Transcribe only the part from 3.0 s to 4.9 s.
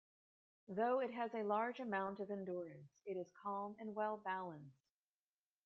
it is calm and well balanced.